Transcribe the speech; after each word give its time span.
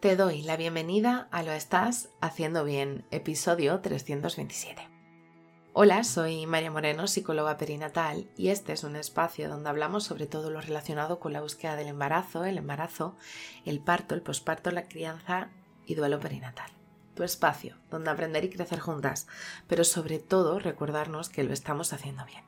Te 0.00 0.14
doy 0.14 0.42
la 0.42 0.56
bienvenida 0.56 1.26
a 1.32 1.42
Lo 1.42 1.50
Estás 1.50 2.10
Haciendo 2.20 2.62
Bien, 2.62 3.04
episodio 3.10 3.80
327. 3.80 4.88
Hola, 5.72 6.04
soy 6.04 6.46
María 6.46 6.70
Moreno, 6.70 7.08
psicóloga 7.08 7.56
perinatal, 7.56 8.30
y 8.36 8.50
este 8.50 8.74
es 8.74 8.84
un 8.84 8.94
espacio 8.94 9.48
donde 9.48 9.70
hablamos 9.70 10.04
sobre 10.04 10.28
todo 10.28 10.50
lo 10.50 10.60
relacionado 10.60 11.18
con 11.18 11.32
la 11.32 11.40
búsqueda 11.40 11.74
del 11.74 11.88
embarazo, 11.88 12.44
el 12.44 12.58
embarazo, 12.58 13.16
el 13.64 13.80
parto, 13.80 14.14
el 14.14 14.22
posparto, 14.22 14.70
la 14.70 14.86
crianza 14.86 15.48
y 15.84 15.96
duelo 15.96 16.20
perinatal. 16.20 16.70
Tu 17.16 17.24
espacio 17.24 17.74
donde 17.90 18.10
aprender 18.10 18.44
y 18.44 18.50
crecer 18.50 18.78
juntas, 18.78 19.26
pero 19.66 19.82
sobre 19.82 20.20
todo 20.20 20.60
recordarnos 20.60 21.28
que 21.28 21.42
lo 21.42 21.52
estamos 21.52 21.92
haciendo 21.92 22.24
bien. 22.24 22.47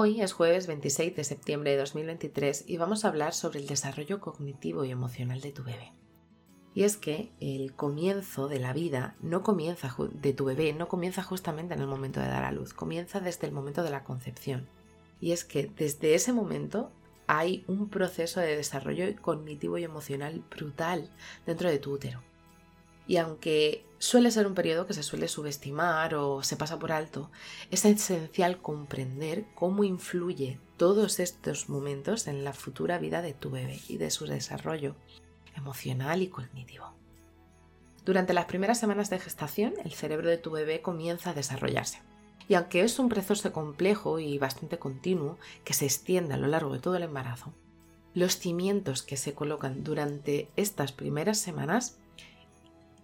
Hoy 0.00 0.20
es 0.20 0.32
jueves 0.32 0.68
26 0.68 1.16
de 1.16 1.24
septiembre 1.24 1.72
de 1.72 1.78
2023 1.78 2.66
y 2.68 2.76
vamos 2.76 3.04
a 3.04 3.08
hablar 3.08 3.34
sobre 3.34 3.58
el 3.58 3.66
desarrollo 3.66 4.20
cognitivo 4.20 4.84
y 4.84 4.92
emocional 4.92 5.40
de 5.40 5.50
tu 5.50 5.64
bebé. 5.64 5.92
Y 6.72 6.84
es 6.84 6.96
que 6.96 7.32
el 7.40 7.74
comienzo 7.74 8.46
de 8.46 8.60
la 8.60 8.72
vida 8.72 9.16
no 9.22 9.42
comienza 9.42 9.92
de 10.12 10.32
tu 10.32 10.44
bebé, 10.44 10.72
no 10.72 10.86
comienza 10.86 11.24
justamente 11.24 11.74
en 11.74 11.80
el 11.80 11.88
momento 11.88 12.20
de 12.20 12.28
dar 12.28 12.44
a 12.44 12.52
luz, 12.52 12.74
comienza 12.74 13.18
desde 13.18 13.48
el 13.48 13.52
momento 13.52 13.82
de 13.82 13.90
la 13.90 14.04
concepción. 14.04 14.68
Y 15.20 15.32
es 15.32 15.44
que 15.44 15.66
desde 15.66 16.14
ese 16.14 16.32
momento 16.32 16.92
hay 17.26 17.64
un 17.66 17.88
proceso 17.88 18.38
de 18.38 18.54
desarrollo 18.54 19.04
cognitivo 19.20 19.78
y 19.78 19.82
emocional 19.82 20.44
brutal 20.48 21.10
dentro 21.44 21.68
de 21.68 21.80
tu 21.80 21.94
útero. 21.94 22.22
Y 23.08 23.16
aunque 23.16 23.84
suele 23.98 24.30
ser 24.30 24.46
un 24.46 24.54
periodo 24.54 24.86
que 24.86 24.94
se 24.94 25.02
suele 25.02 25.28
subestimar 25.28 26.14
o 26.14 26.42
se 26.42 26.56
pasa 26.56 26.78
por 26.78 26.92
alto, 26.92 27.30
es 27.70 27.84
esencial 27.84 28.60
comprender 28.60 29.44
cómo 29.54 29.84
influye 29.84 30.60
todos 30.76 31.20
estos 31.20 31.68
momentos 31.68 32.26
en 32.28 32.44
la 32.44 32.52
futura 32.52 32.98
vida 32.98 33.22
de 33.22 33.34
tu 33.34 33.50
bebé 33.50 33.80
y 33.88 33.96
de 33.96 34.10
su 34.10 34.26
desarrollo 34.26 34.94
emocional 35.56 36.22
y 36.22 36.28
cognitivo. 36.28 36.92
Durante 38.04 38.32
las 38.32 38.46
primeras 38.46 38.78
semanas 38.78 39.10
de 39.10 39.18
gestación, 39.18 39.74
el 39.84 39.92
cerebro 39.92 40.30
de 40.30 40.38
tu 40.38 40.50
bebé 40.50 40.80
comienza 40.80 41.30
a 41.30 41.34
desarrollarse. 41.34 42.00
Y 42.48 42.54
aunque 42.54 42.80
es 42.80 42.98
un 42.98 43.10
proceso 43.10 43.52
complejo 43.52 44.18
y 44.18 44.38
bastante 44.38 44.78
continuo 44.78 45.36
que 45.64 45.74
se 45.74 45.84
extiende 45.84 46.32
a 46.32 46.38
lo 46.38 46.46
largo 46.46 46.72
de 46.72 46.78
todo 46.78 46.96
el 46.96 47.02
embarazo, 47.02 47.52
los 48.14 48.38
cimientos 48.38 49.02
que 49.02 49.18
se 49.18 49.34
colocan 49.34 49.84
durante 49.84 50.48
estas 50.56 50.92
primeras 50.92 51.38
semanas 51.38 51.98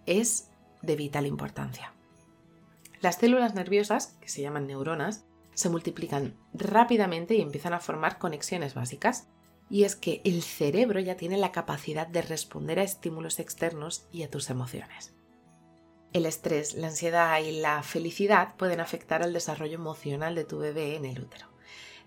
es 0.07 0.49
de 0.81 0.95
vital 0.95 1.25
importancia. 1.25 1.93
Las 3.01 3.17
células 3.17 3.53
nerviosas, 3.53 4.17
que 4.21 4.29
se 4.29 4.41
llaman 4.41 4.67
neuronas, 4.67 5.25
se 5.53 5.69
multiplican 5.69 6.35
rápidamente 6.53 7.35
y 7.35 7.41
empiezan 7.41 7.73
a 7.73 7.79
formar 7.79 8.17
conexiones 8.19 8.73
básicas. 8.73 9.27
Y 9.69 9.83
es 9.83 9.95
que 9.95 10.21
el 10.25 10.43
cerebro 10.43 10.99
ya 10.99 11.15
tiene 11.15 11.37
la 11.37 11.51
capacidad 11.51 12.05
de 12.05 12.21
responder 12.21 12.79
a 12.79 12.83
estímulos 12.83 13.39
externos 13.39 14.07
y 14.11 14.23
a 14.23 14.29
tus 14.29 14.49
emociones. 14.49 15.15
El 16.13 16.25
estrés, 16.25 16.75
la 16.75 16.87
ansiedad 16.87 17.39
y 17.39 17.59
la 17.59 17.81
felicidad 17.83 18.55
pueden 18.57 18.79
afectar 18.79 19.23
al 19.23 19.33
desarrollo 19.33 19.75
emocional 19.75 20.35
de 20.35 20.45
tu 20.45 20.59
bebé 20.59 20.95
en 20.95 21.05
el 21.05 21.19
útero. 21.19 21.47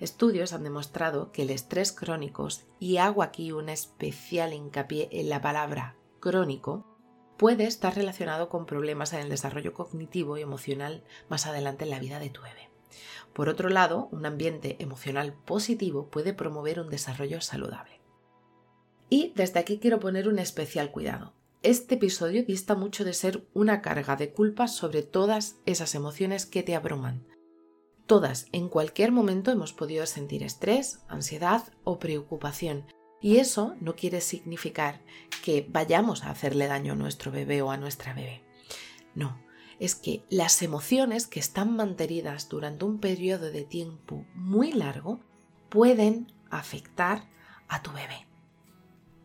Estudios 0.00 0.52
han 0.52 0.62
demostrado 0.62 1.32
que 1.32 1.42
el 1.42 1.50
estrés 1.50 1.92
crónico, 1.92 2.48
y 2.78 2.98
hago 2.98 3.22
aquí 3.22 3.50
un 3.50 3.68
especial 3.68 4.54
hincapié 4.54 5.08
en 5.10 5.28
la 5.28 5.40
palabra 5.40 5.96
crónico, 6.20 6.86
puede 7.38 7.64
estar 7.64 7.94
relacionado 7.94 8.48
con 8.48 8.66
problemas 8.66 9.12
en 9.12 9.20
el 9.20 9.30
desarrollo 9.30 9.72
cognitivo 9.72 10.36
y 10.36 10.42
emocional 10.42 11.04
más 11.30 11.46
adelante 11.46 11.84
en 11.84 11.90
la 11.90 12.00
vida 12.00 12.18
de 12.18 12.30
tu 12.30 12.42
bebé. 12.42 12.68
Por 13.32 13.48
otro 13.48 13.68
lado, 13.68 14.08
un 14.10 14.26
ambiente 14.26 14.76
emocional 14.80 15.32
positivo 15.32 16.08
puede 16.10 16.34
promover 16.34 16.80
un 16.80 16.90
desarrollo 16.90 17.40
saludable. 17.40 18.00
Y 19.08 19.32
desde 19.36 19.60
aquí 19.60 19.78
quiero 19.78 20.00
poner 20.00 20.28
un 20.28 20.38
especial 20.38 20.90
cuidado. 20.90 21.32
Este 21.62 21.94
episodio 21.94 22.44
dista 22.44 22.74
mucho 22.74 23.04
de 23.04 23.14
ser 23.14 23.46
una 23.54 23.80
carga 23.80 24.16
de 24.16 24.32
culpa 24.32 24.68
sobre 24.68 25.02
todas 25.02 25.56
esas 25.64 25.94
emociones 25.94 26.44
que 26.44 26.62
te 26.62 26.74
abruman. 26.74 27.26
Todas, 28.06 28.46
en 28.52 28.68
cualquier 28.68 29.12
momento 29.12 29.50
hemos 29.50 29.72
podido 29.72 30.06
sentir 30.06 30.42
estrés, 30.42 31.00
ansiedad 31.08 31.64
o 31.84 31.98
preocupación, 31.98 32.84
y 33.20 33.36
eso 33.36 33.74
no 33.80 33.96
quiere 33.96 34.20
significar 34.20 35.00
que 35.44 35.66
vayamos 35.68 36.24
a 36.24 36.30
hacerle 36.30 36.66
daño 36.66 36.92
a 36.92 36.96
nuestro 36.96 37.30
bebé 37.30 37.62
o 37.62 37.70
a 37.70 37.76
nuestra 37.76 38.14
bebé. 38.14 38.42
No, 39.14 39.40
es 39.78 39.94
que 39.94 40.24
las 40.28 40.62
emociones 40.62 41.26
que 41.26 41.40
están 41.40 41.74
mantenidas 41.74 42.48
durante 42.48 42.84
un 42.84 42.98
periodo 42.98 43.50
de 43.50 43.64
tiempo 43.64 44.24
muy 44.34 44.72
largo 44.72 45.20
pueden 45.68 46.32
afectar 46.50 47.28
a 47.68 47.82
tu 47.82 47.92
bebé. 47.92 48.26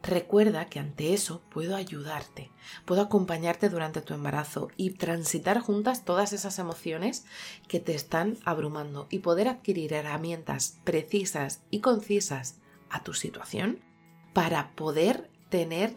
Recuerda 0.04 0.66
que 0.66 0.80
ante 0.80 1.14
eso 1.14 1.42
puedo 1.50 1.78
ayudarte, 1.78 2.52
puedo 2.84 3.02
acompañarte 3.02 3.70
durante 3.70 4.02
tu 4.02 4.14
embarazo 4.14 4.68
y 4.76 4.90
transitar 4.92 5.62
juntas 5.62 6.04
todas 6.04 6.34
esas 6.34 6.60
emociones 6.60 7.24
que 7.70 7.80
te 7.80 7.96
están 7.96 8.38
abrumando 8.44 9.08
y 9.10 9.20
poder 9.20 9.48
adquirir 9.48 9.94
herramientas 9.94 10.78
precisas 10.84 11.62
y 11.70 11.80
concisas 11.80 12.58
a 12.94 13.04
tu 13.04 13.14
situación 13.14 13.80
para 14.34 14.72
poder 14.76 15.30
tener 15.50 15.96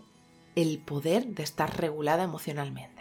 el 0.57 0.79
poder 0.79 1.27
de 1.27 1.43
estar 1.43 1.79
regulada 1.79 2.25
emocionalmente. 2.25 2.97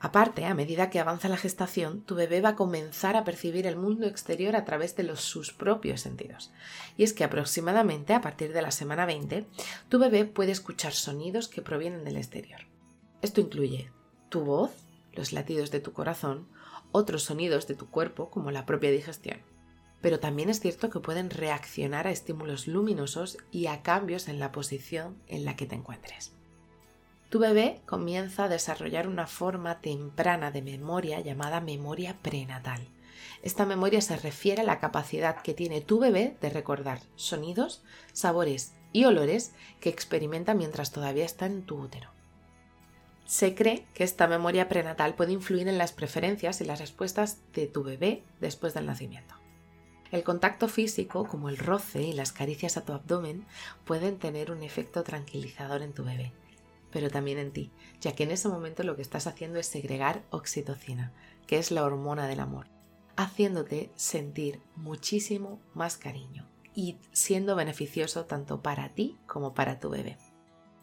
Aparte, 0.00 0.44
a 0.44 0.52
medida 0.52 0.90
que 0.90 1.00
avanza 1.00 1.30
la 1.30 1.38
gestación, 1.38 2.02
tu 2.02 2.14
bebé 2.14 2.42
va 2.42 2.50
a 2.50 2.56
comenzar 2.56 3.16
a 3.16 3.24
percibir 3.24 3.66
el 3.66 3.76
mundo 3.76 4.06
exterior 4.06 4.54
a 4.54 4.64
través 4.66 4.96
de 4.96 5.04
los, 5.04 5.20
sus 5.20 5.52
propios 5.52 6.02
sentidos. 6.02 6.52
Y 6.98 7.04
es 7.04 7.14
que 7.14 7.24
aproximadamente 7.24 8.12
a 8.12 8.20
partir 8.20 8.52
de 8.52 8.60
la 8.60 8.70
semana 8.70 9.06
20, 9.06 9.46
tu 9.88 9.98
bebé 9.98 10.26
puede 10.26 10.52
escuchar 10.52 10.92
sonidos 10.92 11.48
que 11.48 11.62
provienen 11.62 12.04
del 12.04 12.18
exterior. 12.18 12.60
Esto 13.22 13.40
incluye 13.40 13.90
tu 14.28 14.44
voz, 14.44 14.72
los 15.14 15.32
latidos 15.32 15.70
de 15.70 15.80
tu 15.80 15.94
corazón, 15.94 16.48
otros 16.92 17.22
sonidos 17.22 17.66
de 17.66 17.74
tu 17.74 17.88
cuerpo 17.88 18.28
como 18.28 18.50
la 18.50 18.66
propia 18.66 18.90
digestión 18.90 19.53
pero 20.04 20.20
también 20.20 20.50
es 20.50 20.60
cierto 20.60 20.90
que 20.90 21.00
pueden 21.00 21.30
reaccionar 21.30 22.06
a 22.06 22.10
estímulos 22.10 22.68
luminosos 22.68 23.38
y 23.50 23.68
a 23.68 23.80
cambios 23.80 24.28
en 24.28 24.38
la 24.38 24.52
posición 24.52 25.16
en 25.28 25.46
la 25.46 25.56
que 25.56 25.64
te 25.64 25.76
encuentres. 25.76 26.34
Tu 27.30 27.38
bebé 27.38 27.80
comienza 27.86 28.44
a 28.44 28.48
desarrollar 28.50 29.08
una 29.08 29.26
forma 29.26 29.80
temprana 29.80 30.50
de 30.50 30.60
memoria 30.60 31.20
llamada 31.20 31.62
memoria 31.62 32.18
prenatal. 32.20 32.86
Esta 33.42 33.64
memoria 33.64 34.02
se 34.02 34.18
refiere 34.18 34.60
a 34.60 34.66
la 34.66 34.78
capacidad 34.78 35.40
que 35.40 35.54
tiene 35.54 35.80
tu 35.80 35.98
bebé 35.98 36.36
de 36.38 36.50
recordar 36.50 37.00
sonidos, 37.16 37.82
sabores 38.12 38.74
y 38.92 39.06
olores 39.06 39.54
que 39.80 39.88
experimenta 39.88 40.52
mientras 40.52 40.92
todavía 40.92 41.24
está 41.24 41.46
en 41.46 41.62
tu 41.62 41.80
útero. 41.80 42.10
Se 43.24 43.54
cree 43.54 43.86
que 43.94 44.04
esta 44.04 44.26
memoria 44.26 44.68
prenatal 44.68 45.14
puede 45.14 45.32
influir 45.32 45.66
en 45.66 45.78
las 45.78 45.92
preferencias 45.92 46.60
y 46.60 46.66
las 46.66 46.80
respuestas 46.80 47.38
de 47.54 47.68
tu 47.68 47.82
bebé 47.82 48.22
después 48.38 48.74
del 48.74 48.84
nacimiento. 48.84 49.42
El 50.14 50.22
contacto 50.22 50.68
físico, 50.68 51.26
como 51.26 51.48
el 51.48 51.58
roce 51.58 52.00
y 52.00 52.12
las 52.12 52.30
caricias 52.30 52.76
a 52.76 52.84
tu 52.84 52.92
abdomen, 52.92 53.44
pueden 53.84 54.16
tener 54.20 54.52
un 54.52 54.62
efecto 54.62 55.02
tranquilizador 55.02 55.82
en 55.82 55.92
tu 55.92 56.04
bebé, 56.04 56.32
pero 56.92 57.10
también 57.10 57.38
en 57.38 57.50
ti, 57.50 57.72
ya 58.00 58.14
que 58.14 58.22
en 58.22 58.30
ese 58.30 58.48
momento 58.48 58.84
lo 58.84 58.94
que 58.94 59.02
estás 59.02 59.26
haciendo 59.26 59.58
es 59.58 59.66
segregar 59.66 60.22
oxitocina, 60.30 61.12
que 61.48 61.58
es 61.58 61.72
la 61.72 61.82
hormona 61.82 62.28
del 62.28 62.38
amor, 62.38 62.68
haciéndote 63.16 63.90
sentir 63.96 64.60
muchísimo 64.76 65.58
más 65.74 65.96
cariño 65.96 66.46
y 66.76 66.96
siendo 67.10 67.56
beneficioso 67.56 68.24
tanto 68.24 68.62
para 68.62 68.90
ti 68.90 69.18
como 69.26 69.52
para 69.52 69.80
tu 69.80 69.90
bebé. 69.90 70.16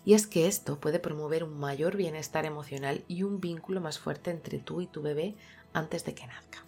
Y 0.04 0.14
es 0.14 0.28
que 0.28 0.48
esto 0.48 0.82
puede 0.82 1.00
promover 1.00 1.46
un 1.46 1.58
mayor 1.58 1.96
bienestar 1.96 2.46
emocional 2.46 3.06
y 3.08 3.24
un 3.24 3.40
vínculo 3.40 3.80
más 3.80 3.98
fuerte 3.98 4.30
entre 4.30 4.60
tú 4.60 4.82
y 4.82 4.88
tu 4.88 5.02
bebé 5.02 5.36
antes 5.72 6.04
de 6.04 6.16
que 6.16 6.28
nazca. 6.28 6.66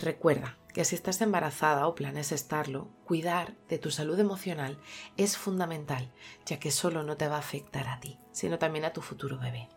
Recuerda 0.00 0.56
que 0.72 0.86
si 0.86 0.94
estás 0.94 1.20
embarazada 1.20 1.86
o 1.86 1.94
planes 1.94 2.32
estarlo, 2.32 2.88
cuidar 3.04 3.58
de 3.68 3.78
tu 3.78 3.90
salud 3.90 4.18
emocional 4.18 4.78
es 5.18 5.36
fundamental, 5.36 6.10
ya 6.46 6.58
que 6.58 6.70
solo 6.70 7.02
no 7.02 7.18
te 7.18 7.28
va 7.28 7.36
a 7.36 7.40
afectar 7.40 7.86
a 7.86 8.00
ti, 8.00 8.18
sino 8.32 8.58
también 8.58 8.86
a 8.86 8.94
tu 8.94 9.02
futuro 9.02 9.38
bebé. 9.38 9.68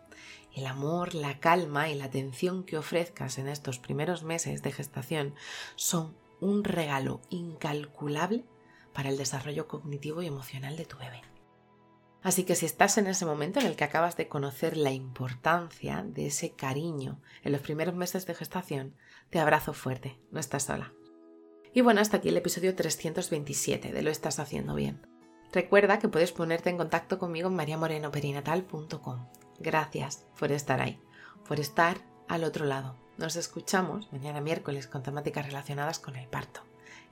El 0.54 0.64
amor, 0.64 1.14
la 1.14 1.40
calma 1.40 1.90
y 1.90 1.94
la 1.94 2.06
atención 2.06 2.64
que 2.64 2.78
ofrezcas 2.78 3.36
en 3.36 3.48
estos 3.48 3.78
primeros 3.78 4.22
meses 4.22 4.62
de 4.62 4.72
gestación 4.72 5.34
son 5.76 6.16
un 6.40 6.64
regalo 6.64 7.20
incalculable 7.28 8.46
para 8.94 9.10
el 9.10 9.18
desarrollo 9.18 9.68
cognitivo 9.68 10.22
y 10.22 10.26
emocional 10.26 10.74
de 10.78 10.86
tu 10.86 10.96
bebé. 10.96 11.20
Así 12.24 12.44
que 12.44 12.54
si 12.54 12.64
estás 12.64 12.96
en 12.96 13.06
ese 13.06 13.26
momento 13.26 13.60
en 13.60 13.66
el 13.66 13.76
que 13.76 13.84
acabas 13.84 14.16
de 14.16 14.28
conocer 14.28 14.78
la 14.78 14.90
importancia 14.90 16.02
de 16.08 16.26
ese 16.26 16.52
cariño 16.52 17.20
en 17.42 17.52
los 17.52 17.60
primeros 17.60 17.94
meses 17.94 18.24
de 18.24 18.34
gestación, 18.34 18.96
te 19.28 19.38
abrazo 19.38 19.74
fuerte, 19.74 20.18
no 20.30 20.40
estás 20.40 20.62
sola. 20.64 20.94
Y 21.74 21.82
bueno, 21.82 22.00
hasta 22.00 22.16
aquí 22.16 22.30
el 22.30 22.36
episodio 22.38 22.74
327 22.74 23.92
de 23.92 24.02
Lo 24.02 24.10
estás 24.10 24.38
haciendo 24.38 24.74
bien. 24.74 25.06
Recuerda 25.52 25.98
que 25.98 26.08
puedes 26.08 26.32
ponerte 26.32 26.70
en 26.70 26.78
contacto 26.78 27.18
conmigo 27.18 27.48
en 27.48 27.56
mariamorenoperinatal.com. 27.56 29.26
Gracias 29.60 30.24
por 30.38 30.50
estar 30.50 30.80
ahí, 30.80 30.98
por 31.46 31.60
estar 31.60 31.98
al 32.26 32.44
otro 32.44 32.64
lado. 32.64 32.96
Nos 33.18 33.36
escuchamos 33.36 34.10
mañana 34.12 34.40
miércoles 34.40 34.86
con 34.86 35.02
temáticas 35.02 35.44
relacionadas 35.44 35.98
con 35.98 36.16
el 36.16 36.26
parto. 36.26 36.62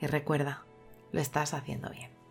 Y 0.01 0.07
recuerda, 0.07 0.65
lo 1.13 1.21
estás 1.21 1.53
haciendo 1.53 1.91
bien. 1.91 2.22